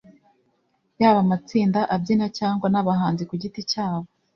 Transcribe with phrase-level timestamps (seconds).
[1.01, 4.07] yaba amatsinda abyina cyangwa n’abahanzi ku giti cyabo